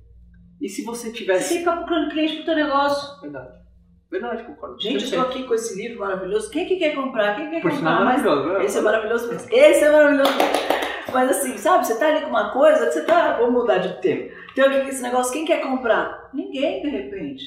E 0.59 0.67
se 0.67 0.83
você 0.83 1.09
Você 1.09 1.13
tivesse. 1.13 1.53
que 1.53 1.59
ficar 1.59 1.75
procurando 1.77 2.09
cliente 2.09 2.37
pro 2.37 2.45
teu 2.45 2.55
negócio. 2.55 3.21
Verdade. 3.21 3.65
Verdade, 4.09 4.43
concordo. 4.45 4.81
Gente, 4.81 4.95
eu 4.95 5.01
estou 5.01 5.21
aqui 5.21 5.43
com 5.43 5.53
esse 5.53 5.79
livro 5.79 5.99
maravilhoso. 5.99 6.49
Quem 6.49 6.65
que 6.65 6.77
quer 6.77 6.95
comprar? 6.95 7.35
Quem 7.35 7.51
quer 7.51 7.61
Por 7.61 7.69
comprar? 7.69 8.03
Mas 8.03 8.23
maravilhoso. 8.23 8.57
né? 8.57 8.65
esse 8.65 8.77
é 8.77 8.81
maravilhoso 8.81 9.27
mesmo. 9.27 9.49
Esse 9.51 9.83
é 9.83 9.91
maravilhoso 9.91 10.31
mesmo. 10.37 10.74
Mas 11.15 11.29
assim, 11.31 11.57
sabe? 11.57 11.87
Você 11.87 11.97
tá 11.97 12.07
ali 12.09 12.21
com 12.21 12.29
uma 12.29 12.51
coisa 12.51 12.85
que 12.87 12.91
você 12.93 13.05
tá... 13.05 13.37
Vamos 13.37 13.53
mudar 13.53 13.77
de 13.79 14.01
tema. 14.01 14.29
Tem 14.53 14.63
aqui 14.65 14.89
esse 14.89 15.01
negócio. 15.01 15.31
Quem 15.33 15.45
quer 15.45 15.61
comprar? 15.61 16.29
Ninguém, 16.33 16.81
de 16.81 16.89
repente. 16.89 17.43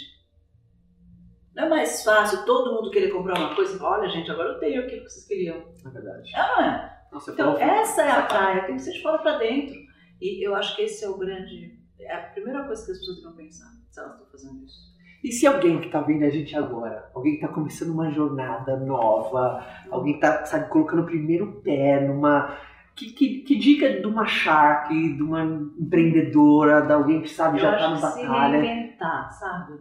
Não 1.55 1.65
é 1.65 1.69
mais 1.69 2.03
fácil 2.05 2.45
todo 2.45 2.75
mundo 2.75 2.91
querer 2.91 3.11
comprar 3.11 3.37
uma 3.39 3.55
coisa 3.55 3.75
e 3.75 3.79
falar, 3.79 3.99
olha, 3.99 4.09
gente, 4.09 4.31
agora 4.31 4.51
eu 4.55 4.59
tenho 4.59 4.81
aquilo 4.83 5.03
que 5.05 5.11
vocês 5.11 5.27
queriam. 5.27 5.57
É 5.85 5.89
verdade. 5.91 6.31
Ah, 6.35 6.93
é? 7.11 7.15
Nossa, 7.15 7.31
Então, 7.33 7.57
falou- 7.57 7.61
essa 7.61 8.03
é 8.03 8.11
a 8.11 8.23
praia, 8.23 8.65
tem 8.65 8.77
que 8.77 8.83
ser 8.83 8.93
de 8.93 9.03
fora 9.03 9.19
para 9.19 9.39
dentro. 9.39 9.75
E 10.21 10.47
eu 10.47 10.55
acho 10.55 10.75
que 10.77 10.83
esse 10.83 11.05
é 11.05 11.09
o 11.09 11.19
grande. 11.19 11.79
É 12.01 12.15
a 12.15 12.23
primeira 12.29 12.65
coisa 12.65 12.85
que 12.85 12.93
as 12.93 12.99
pessoas 12.99 13.19
devem 13.23 13.47
pensar, 13.47 13.67
se 13.91 13.99
elas 14.01 14.13
estão 14.13 14.27
fazendo 14.31 14.65
isso. 14.65 14.89
E 15.25 15.33
se 15.33 15.47
alguém 15.49 15.81
que 15.81 15.91
tá 15.91 16.01
vendo 16.01 16.25
a 16.25 16.31
gente 16.31 16.57
agora, 16.57 17.11
alguém 17.13 17.35
que 17.35 17.41
tá 17.41 17.49
começando 17.49 17.91
uma 17.91 18.09
jornada 18.13 18.77
nova, 18.77 19.67
alguém 19.91 20.15
que 20.15 20.21
tá, 20.21 20.45
sabe, 20.47 20.69
colocando 20.71 21.03
o 21.03 21.07
primeiro 21.07 21.61
pé 21.63 22.01
numa. 22.07 22.57
Que, 22.99 23.13
que, 23.13 23.39
que 23.43 23.57
dica 23.57 24.01
de 24.01 24.07
uma 24.07 24.27
Shark, 24.27 24.93
de 24.93 25.23
uma 25.23 25.45
empreendedora, 25.45 26.83
de 26.83 26.93
alguém 26.93 27.23
que 27.23 27.29
sabe 27.29 27.59
eu 27.59 27.63
já 27.63 27.77
acho 27.77 27.85
tá 27.85 27.91
na 27.91 27.95
que 27.95 28.21
se 28.21 28.27
batalha? 28.27 28.61
reinventar, 28.61 29.33
sabe? 29.33 29.81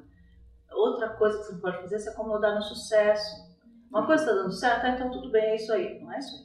Outra 0.72 1.10
coisa 1.10 1.40
que 1.40 1.46
você 1.46 1.54
não 1.54 1.62
pode 1.62 1.82
fazer 1.82 1.96
é 1.96 2.00
se 2.00 2.10
acomodar 2.10 2.54
no 2.54 2.62
sucesso. 2.62 3.58
Uma 3.90 4.06
coisa 4.06 4.24
está 4.24 4.36
dando 4.36 4.52
certo, 4.52 4.86
ah, 4.86 4.90
então 4.90 5.10
tudo 5.10 5.32
bem, 5.32 5.44
é 5.44 5.56
isso 5.56 5.74
aí. 5.74 6.00
Não 6.00 6.14
é 6.14 6.20
isso 6.20 6.36
aí. 6.36 6.42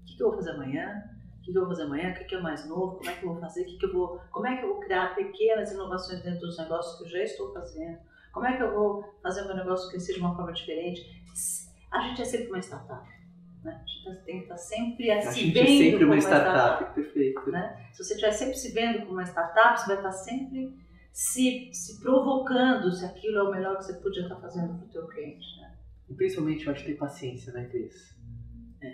O 0.00 0.06
que, 0.06 0.16
que 0.16 0.22
eu 0.22 0.28
vou 0.28 0.36
fazer 0.36 0.50
amanhã? 0.52 1.04
O 1.38 1.42
que, 1.42 1.52
que 1.52 1.58
eu 1.58 1.62
vou 1.62 1.70
fazer 1.70 1.82
amanhã? 1.82 2.10
O 2.10 2.14
que, 2.14 2.24
que 2.24 2.34
é 2.34 2.40
mais 2.40 2.66
novo? 2.66 2.96
Como 2.96 3.10
é 3.10 3.12
que 3.12 3.22
eu 3.22 3.32
vou 3.32 3.40
fazer? 3.40 3.62
O 3.62 3.66
que, 3.66 3.78
que 3.78 3.86
eu 3.86 3.92
vou... 3.92 4.20
Como 4.30 4.46
é 4.46 4.56
que 4.56 4.64
eu 4.64 4.68
vou 4.68 4.80
criar 4.80 5.14
pequenas 5.14 5.70
inovações 5.70 6.22
dentro 6.22 6.40
dos 6.40 6.56
negócios 6.56 6.96
que 6.96 7.04
eu 7.04 7.08
já 7.10 7.24
estou 7.24 7.52
fazendo? 7.52 7.98
Como 8.32 8.46
é 8.46 8.56
que 8.56 8.62
eu 8.62 8.72
vou 8.72 9.04
fazer 9.22 9.42
o 9.42 9.48
meu 9.48 9.56
negócio 9.56 9.90
crescer 9.90 10.14
de 10.14 10.20
uma 10.20 10.34
forma 10.34 10.52
diferente? 10.52 11.02
A 11.92 12.00
gente 12.00 12.22
é 12.22 12.24
sempre 12.24 12.48
uma 12.48 12.60
startup. 12.60 13.06
Né? 13.64 13.72
A 13.84 13.86
gente 13.86 14.04
tá- 14.04 14.14
tem 14.24 14.36
que 14.38 14.42
estar 14.44 14.56
sempre 14.56 15.10
A 15.10 15.20
se 15.22 15.40
gente 15.40 15.58
é 15.58 15.62
vendo 15.64 15.78
sempre 15.78 15.98
como 16.00 16.12
uma 16.12 16.18
startup, 16.18 16.94
perfeito. 16.94 17.50
né? 17.50 17.88
Se 17.92 18.02
você 18.04 18.14
estiver 18.14 18.32
sempre 18.32 18.54
se 18.56 18.72
vendo 18.72 18.98
como 19.00 19.12
uma 19.12 19.22
startup, 19.26 19.78
você 19.80 19.86
vai 19.86 19.96
estar 19.96 20.12
sempre 20.12 20.76
se, 21.12 21.70
se 21.72 22.00
provocando 22.00 22.90
se 22.92 23.04
aquilo 23.04 23.38
é 23.38 23.42
o 23.42 23.50
melhor 23.50 23.76
que 23.78 23.84
você 23.84 23.94
podia 23.94 24.22
estar 24.22 24.36
fazendo 24.36 24.76
para 24.78 24.86
o 24.86 24.88
teu 24.88 25.06
cliente. 25.08 25.44
Né? 25.60 25.76
E 26.08 26.14
principalmente 26.14 26.66
eu 26.66 26.72
acho 26.72 26.84
que 26.84 26.92
ter 26.92 26.96
paciência, 26.98 27.52
né, 27.52 27.66
Cris? 27.66 28.16
É. 28.82 28.88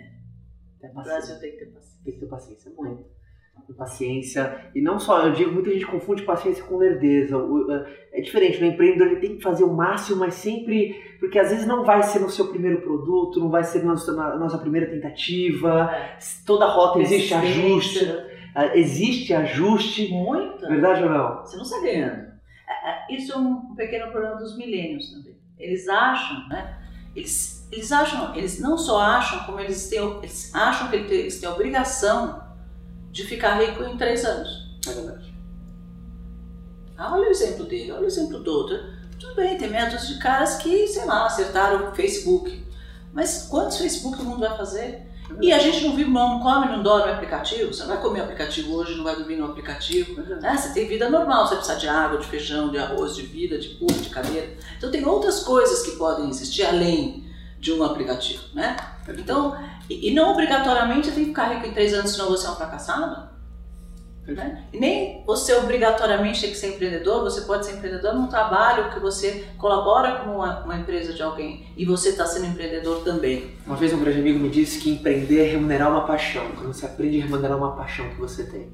Ter 0.81 0.87
O 0.89 0.93
paciência. 0.93 1.03
Brasil 1.03 1.39
tem 1.39 1.51
que 1.51 1.57
ter 1.57 1.65
paciência. 1.71 2.01
Tem 2.03 2.13
que 2.13 2.19
ter 2.19 2.25
paciência, 2.27 2.71
muito. 2.77 3.16
Com 3.65 3.73
paciência. 3.73 4.69
E 4.75 4.81
não 4.81 4.99
só, 4.99 5.25
eu 5.25 5.33
digo, 5.33 5.51
muita 5.51 5.71
gente 5.71 5.85
confunde 5.85 6.23
paciência 6.23 6.63
com 6.63 6.77
lerdeza. 6.77 7.35
É 8.13 8.21
diferente, 8.21 8.61
o 8.61 8.65
empreendedor 8.65 9.07
ele 9.07 9.19
tem 9.19 9.37
que 9.37 9.43
fazer 9.43 9.63
o 9.63 9.73
máximo, 9.73 10.19
mas 10.19 10.35
sempre. 10.35 10.95
Porque 11.19 11.39
às 11.39 11.49
vezes 11.49 11.65
não 11.65 11.83
vai 11.83 12.03
ser 12.03 12.19
no 12.19 12.29
seu 12.29 12.47
primeiro 12.47 12.81
produto, 12.81 13.39
não 13.39 13.49
vai 13.49 13.63
ser 13.63 13.79
na 13.79 13.91
nossa, 13.91 14.13
na 14.13 14.37
nossa 14.37 14.57
primeira 14.57 14.87
tentativa. 14.87 15.89
Toda 16.45 16.67
rota 16.67 16.99
existe 16.99 17.33
ajuste. 17.33 18.05
ah, 18.53 18.77
Existe 18.77 19.33
ajuste. 19.33 20.09
Muito. 20.11 20.67
Verdade 20.67 21.03
ou 21.03 21.09
não? 21.09 21.39
Você 21.39 21.55
não 21.55 21.63
está 21.63 21.79
ganhando. 21.81 22.27
É, 22.67 23.13
é, 23.13 23.15
Isso 23.15 23.33
é 23.33 23.37
um 23.37 23.73
pequeno 23.75 24.11
problema 24.11 24.35
dos 24.35 24.57
milênios 24.57 25.11
também. 25.11 25.35
Eles 25.57 25.87
acham, 25.87 26.47
né? 26.49 26.77
Eles, 27.15 27.67
eles 27.71 27.91
acham, 27.91 28.35
eles 28.35 28.59
não 28.61 28.77
só 28.77 28.99
acham, 28.99 29.43
como 29.45 29.59
eles 29.59 29.89
têm, 29.89 29.99
eles 30.19 30.53
acham 30.53 30.87
que 30.89 30.95
eles 30.97 31.39
têm 31.39 31.49
a 31.49 31.53
obrigação 31.53 32.46
de 33.17 33.23
ficar 33.23 33.55
rico 33.59 33.83
em 33.83 33.97
três 33.97 34.23
anos. 34.23 34.77
É 34.87 34.91
verdade. 34.91 35.33
Ah, 36.95 37.15
olha 37.15 37.27
o 37.27 37.31
exemplo 37.31 37.65
dele, 37.65 37.91
olha 37.91 38.03
o 38.03 38.07
exemplo 38.07 38.39
do 38.39 38.51
outro. 38.51 38.79
Tudo 39.19 39.35
bem, 39.35 39.57
tem 39.57 39.69
métodos 39.69 40.07
de 40.07 40.19
caras 40.19 40.57
que, 40.57 40.87
sei 40.87 41.03
lá, 41.05 41.25
acertaram 41.25 41.89
o 41.89 41.95
Facebook. 41.95 42.63
Mas 43.11 43.47
quantos 43.49 43.77
Facebook 43.77 44.21
o 44.21 44.23
mundo 44.23 44.41
vai 44.41 44.55
fazer? 44.55 45.07
E 45.41 45.51
a 45.51 45.57
gente 45.57 45.83
não 45.83 45.95
vive, 45.95 46.11
não 46.11 46.39
come, 46.39 46.67
não 46.67 46.83
dorme 46.83 47.11
aplicativo. 47.11 47.73
Você 47.73 47.81
não 47.81 47.89
vai 47.89 48.01
comer 48.01 48.21
aplicativo 48.21 48.75
hoje, 48.75 48.95
não 48.95 49.03
vai 49.03 49.15
dormir 49.15 49.35
no 49.37 49.45
aplicativo. 49.45 50.21
né? 50.21 50.55
Você 50.55 50.71
tem 50.73 50.87
vida 50.87 51.09
normal, 51.09 51.47
você 51.47 51.55
precisa 51.55 51.79
de 51.79 51.87
água, 51.87 52.19
de 52.19 52.27
feijão, 52.27 52.69
de 52.69 52.77
arroz, 52.77 53.15
de 53.15 53.23
vida, 53.23 53.57
de 53.57 53.69
pulso, 53.69 53.99
de 53.99 54.09
cadeira. 54.09 54.55
Então 54.77 54.91
tem 54.91 55.03
outras 55.03 55.39
coisas 55.39 55.81
que 55.81 55.97
podem 55.97 56.29
existir 56.29 56.63
além 56.63 57.25
de 57.59 57.73
um 57.73 57.83
aplicativo, 57.83 58.43
né? 58.53 58.77
Então, 59.09 59.57
e, 59.89 60.13
não 60.13 60.31
obrigatoriamente 60.31 61.11
tem 61.11 61.23
que 61.23 61.29
ficar 61.29 61.53
rico 61.53 61.67
em 61.67 61.73
três 61.73 61.93
anos, 61.93 62.11
senão 62.11 62.29
você 62.29 62.47
é 62.47 62.49
um 62.49 62.55
fracassado. 62.55 63.37
Né? 64.25 64.65
Nem 64.73 65.23
você 65.25 65.55
obrigatoriamente 65.55 66.41
tem 66.41 66.49
que 66.49 66.57
ser 66.57 66.75
empreendedor, 66.75 67.23
você 67.23 67.41
pode 67.41 67.65
ser 67.65 67.77
empreendedor 67.77 68.13
num 68.13 68.27
trabalho 68.27 68.91
que 68.91 68.99
você 68.99 69.47
colabora 69.57 70.17
com 70.17 70.31
uma, 70.31 70.65
uma 70.65 70.75
empresa 70.75 71.13
de 71.13 71.23
alguém 71.23 71.65
e 71.77 71.85
você 71.85 72.09
está 72.09 72.25
sendo 72.25 72.47
empreendedor 72.47 73.03
também. 73.05 73.55
Uma 73.65 73.77
vez 73.77 73.93
um 73.93 73.99
grande 73.99 74.19
amigo 74.19 74.37
me 74.37 74.49
disse 74.49 74.79
que 74.79 74.89
empreender 74.89 75.45
é 75.45 75.49
remunerar 75.49 75.89
uma 75.89 76.05
paixão. 76.05 76.51
Quando 76.55 76.73
você 76.73 76.85
aprende 76.85 77.21
a 77.21 77.23
remunerar 77.23 77.57
uma 77.57 77.73
paixão 77.77 78.09
que 78.09 78.19
você 78.19 78.43
tem. 78.43 78.69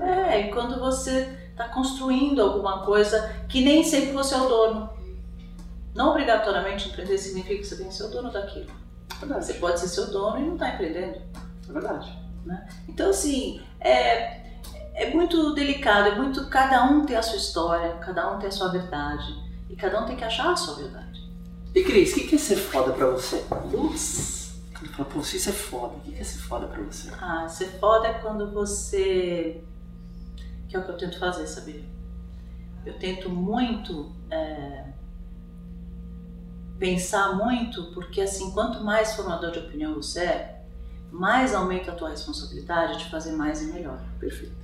É, 0.00 0.42
e 0.42 0.52
quando 0.52 0.78
você 0.78 1.28
está 1.50 1.68
construindo 1.70 2.40
alguma 2.40 2.84
coisa 2.84 3.34
que 3.48 3.60
nem 3.64 3.82
sempre 3.82 4.12
você 4.12 4.34
é 4.36 4.38
o 4.38 4.48
dono. 4.48 4.90
Não 5.92 6.10
obrigatoriamente 6.10 6.88
empreender 6.88 7.18
significa 7.18 7.56
que 7.56 7.64
você 7.64 7.76
tem 7.76 7.88
que 7.88 7.94
ser 7.94 8.04
o 8.04 8.10
dono 8.10 8.30
daquilo. 8.30 8.70
Verdade. 9.20 9.44
Você 9.46 9.54
pode 9.54 9.80
ser 9.80 9.88
seu 9.88 10.10
dono 10.10 10.38
e 10.38 10.44
não 10.44 10.54
está 10.54 10.74
empreendendo. 10.74 11.18
É 11.68 11.72
verdade. 11.72 12.18
Então, 12.88 13.10
assim, 13.10 13.60
é, 13.80 14.42
é 14.94 15.10
muito 15.12 15.54
delicado, 15.54 16.08
é 16.08 16.14
muito. 16.16 16.48
Cada 16.48 16.84
um 16.84 17.04
tem 17.04 17.16
a 17.16 17.22
sua 17.22 17.36
história, 17.36 17.94
cada 17.96 18.32
um 18.32 18.38
tem 18.38 18.48
a 18.48 18.52
sua 18.52 18.68
verdade. 18.68 19.34
E 19.68 19.76
cada 19.76 20.00
um 20.02 20.06
tem 20.06 20.16
que 20.16 20.24
achar 20.24 20.52
a 20.52 20.56
sua 20.56 20.76
verdade. 20.76 21.28
E 21.74 21.84
Cris, 21.84 22.12
o 22.12 22.14
que 22.14 22.26
que 22.26 22.34
é 22.36 22.38
ser 22.38 22.56
foda 22.56 22.92
pra 22.92 23.06
você? 23.06 23.44
Putz. 23.70 24.38
Quando 24.72 24.92
fala, 24.92 25.08
pô, 25.08 25.20
isso 25.20 25.48
é 25.48 25.52
foda, 25.52 25.94
o 25.96 26.00
que 26.00 26.12
que 26.12 26.20
é 26.20 26.24
ser 26.24 26.38
foda 26.38 26.66
pra 26.66 26.82
você? 26.82 27.10
Ah, 27.20 27.48
ser 27.48 27.66
foda 27.78 28.08
é 28.08 28.14
quando 28.14 28.50
você. 28.52 29.62
Que 30.68 30.76
é 30.76 30.78
o 30.78 30.84
que 30.84 30.90
eu 30.90 30.96
tento 30.96 31.18
fazer, 31.18 31.46
sabia? 31.46 31.84
Eu 32.86 32.94
tento 32.98 33.28
muito. 33.28 34.12
é, 34.30 34.84
Pensar 36.78 37.34
muito, 37.36 37.84
porque 37.92 38.20
assim, 38.20 38.52
quanto 38.52 38.84
mais 38.84 39.14
formador 39.14 39.50
de 39.50 39.58
opinião 39.58 39.94
você 39.94 40.20
é, 40.20 40.64
mais 41.10 41.54
aumenta 41.54 41.92
a 41.92 41.94
tua 41.94 42.10
responsabilidade 42.10 42.98
de 42.98 43.10
fazer 43.10 43.32
mais 43.32 43.62
e 43.62 43.72
melhor. 43.72 44.00
Perfeito. 44.20 44.54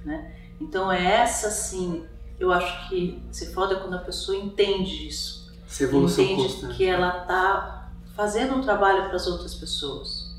Então 0.60 0.90
é 0.90 1.04
essa 1.04 1.50
sim, 1.50 2.06
eu 2.38 2.52
acho 2.52 2.88
que 2.88 3.22
ser 3.32 3.52
foda 3.52 3.74
é 3.74 3.80
quando 3.80 3.94
a 3.94 3.98
pessoa 3.98 4.36
entende 4.36 5.08
isso. 5.08 5.52
Evolução 5.80 6.24
entende 6.24 6.42
constante. 6.42 6.76
que 6.76 6.84
ela 6.84 7.10
tá 7.24 7.90
fazendo 8.14 8.54
um 8.54 8.60
trabalho 8.60 9.06
para 9.06 9.16
as 9.16 9.26
outras 9.26 9.54
pessoas 9.54 10.32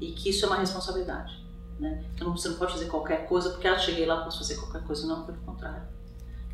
e 0.00 0.12
que 0.12 0.28
isso 0.28 0.44
é 0.44 0.48
uma 0.48 0.58
responsabilidade. 0.58 1.42
Né? 1.78 2.04
Então 2.14 2.36
você 2.36 2.48
não 2.48 2.56
pode 2.56 2.72
fazer 2.72 2.86
qualquer 2.86 3.26
coisa 3.26 3.50
porque 3.50 3.66
ah, 3.66 3.78
cheguei 3.78 4.06
lá 4.06 4.22
posso 4.22 4.38
fazer 4.38 4.56
qualquer 4.56 4.82
coisa, 4.82 5.06
não, 5.06 5.24
pelo 5.24 5.38
contrário. 5.38 5.82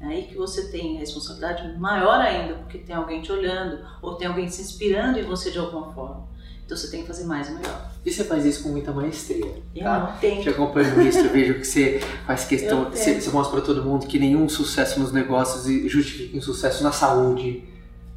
É 0.00 0.06
aí 0.06 0.22
que 0.24 0.34
você 0.34 0.68
tem 0.68 0.96
responsabilidade 0.96 1.76
maior 1.78 2.18
ainda, 2.20 2.54
porque 2.54 2.78
tem 2.78 2.94
alguém 2.94 3.20
te 3.20 3.30
olhando 3.30 3.80
ou 4.00 4.14
tem 4.14 4.26
alguém 4.28 4.48
se 4.48 4.62
inspirando 4.62 5.18
em 5.18 5.22
você 5.24 5.50
de 5.50 5.58
alguma 5.58 5.92
forma. 5.92 6.26
Então 6.64 6.76
você 6.78 6.88
tem 6.90 7.02
que 7.02 7.08
fazer 7.08 7.24
mais 7.24 7.48
e 7.48 7.52
melhor. 7.52 7.90
E 8.06 8.10
você 8.10 8.24
faz 8.24 8.44
isso 8.46 8.62
com 8.62 8.68
muita 8.70 8.92
maestria. 8.92 9.52
Eu 9.74 9.82
Tá? 9.84 10.16
tenho. 10.20 10.40
Te 10.42 10.48
acompanho 10.48 10.96
nisso, 10.98 11.18
eu 11.18 11.30
vejo 11.30 11.54
que 11.54 11.64
você 11.64 12.00
faz 12.26 12.44
questão, 12.44 12.84
você, 12.88 13.20
você 13.20 13.28
mostra 13.30 13.56
pra 13.56 13.66
todo 13.66 13.84
mundo 13.84 14.06
que 14.06 14.18
nenhum 14.18 14.48
sucesso 14.48 15.00
nos 15.00 15.12
negócios 15.12 15.64
justifica 15.90 16.38
um 16.38 16.40
sucesso 16.40 16.82
na 16.82 16.92
saúde. 16.92 17.64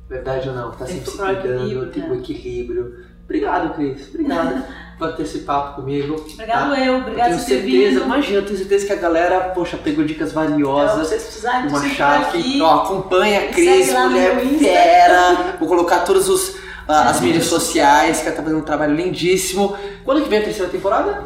Verdade 0.08 0.50
ou 0.50 0.56
não? 0.56 0.72
Tá 0.72 0.86
sempre 0.86 1.10
se 1.10 1.18
cuidando, 1.18 1.92
tem 1.92 2.04
né? 2.04 2.10
um 2.10 2.16
equilíbrio. 2.16 3.06
Obrigado, 3.24 3.74
Cris. 3.76 4.10
Obrigado 4.10 4.64
por 5.00 5.14
ter 5.16 5.24
esse 5.24 5.40
papo 5.40 5.82
comigo. 5.82 6.16
Obrigado 6.34 6.72
tá? 6.76 6.80
eu, 6.80 6.86
Eu 6.94 6.98
obrigado 7.00 7.28
tenho 7.30 7.40
por 7.40 7.46
ter 7.46 7.54
certeza, 7.62 7.90
vindo. 8.00 8.04
imagina, 8.06 8.38
eu 8.38 8.46
tenho 8.46 8.58
certeza 8.58 8.86
que 8.86 8.94
a 8.94 8.96
galera, 8.98 9.40
poxa, 9.50 9.78
pegou 9.78 10.04
dicas 10.06 10.32
valiosas. 10.32 11.08
vocês 11.08 11.24
precisarem, 11.24 11.70
Uma 11.70 11.90
chave, 11.90 12.62
ó, 12.62 12.84
acompanha 12.84 13.40
a 13.42 13.48
Cris, 13.48 13.92
mulher 13.94 14.40
fera. 14.60 15.56
Vou 15.60 15.68
colocar 15.68 16.00
todas 16.00 16.28
os, 16.30 16.56
ah, 16.88 17.04
as 17.04 17.16
As 17.18 17.22
mídias 17.22 17.46
sociais, 17.46 18.22
que 18.22 18.28
ela 18.28 18.36
tá 18.36 18.44
fazendo 18.44 18.60
um 18.60 18.64
trabalho 18.66 18.96
lindíssimo. 18.96 19.76
Quando 20.04 20.22
que 20.22 20.30
vem 20.30 20.40
a 20.40 20.44
terceira 20.44 20.70
temporada? 20.72 21.24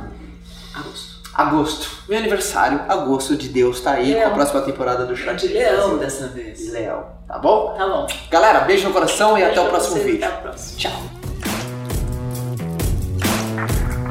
Agosto. 0.74 1.18
Agosto. 1.34 1.89
Meu 2.08 2.18
aniversário, 2.20 2.82
agosto 2.88 3.36
de 3.36 3.50
Deus, 3.50 3.80
tá 3.82 3.92
aí 3.92 4.12
com 4.13 4.20
a 4.20 4.24
Leão. 4.24 4.34
próxima 4.34 4.62
temporada 4.62 5.06
do 5.06 5.16
Chá 5.16 5.34
De 5.34 5.48
leão 5.48 5.98
dessa 5.98 6.27
vez. 6.27 6.72
Leão, 6.72 7.06
tá 7.27 7.38
bom? 7.38 7.75
Tá 7.77 7.86
bom. 7.88 8.08
Galera, 8.32 8.62
beijo 8.62 8.88
no 8.88 8.94
coração 8.94 9.38
e 9.38 9.44
até 9.44 9.51
o 9.60 9.63
Beijo 9.63 9.70
próximo 9.70 9.96
vídeo. 10.04 10.25
Até 10.25 10.38
o 10.38 10.42
próximo. 10.42 10.77
Tchau. 10.80 11.16